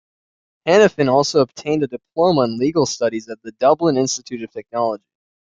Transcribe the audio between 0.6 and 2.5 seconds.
Hanafin also obtained a diploma